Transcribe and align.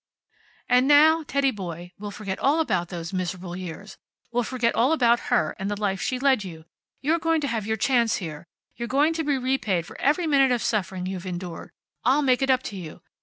And 0.67 0.87
now, 0.87 1.21
Teddy 1.21 1.51
boy, 1.51 1.91
we'll 1.99 2.09
forget 2.09 2.39
all 2.39 2.59
about 2.59 2.89
those 2.89 3.13
miserable 3.13 3.55
years. 3.55 3.99
We'll 4.31 4.41
forget 4.41 4.73
all 4.73 4.93
about 4.93 5.19
her, 5.29 5.55
and 5.59 5.69
the 5.69 5.79
life 5.79 6.01
she 6.01 6.17
led 6.17 6.43
you. 6.43 6.65
You're 7.03 7.19
going 7.19 7.39
to 7.41 7.47
have 7.47 7.67
your 7.67 7.77
chance 7.77 8.15
here. 8.15 8.47
You're 8.75 8.87
going 8.87 9.13
to 9.13 9.23
be 9.23 9.37
repaid 9.37 9.85
for 9.85 10.01
every 10.01 10.25
minute 10.25 10.51
of 10.51 10.63
suffering 10.63 11.05
you've 11.05 11.27
endured. 11.27 11.69
I'll 12.03 12.23
make 12.23 12.41
it 12.41 12.49
up 12.49 12.63
to 12.63 12.75
you. 12.75 13.03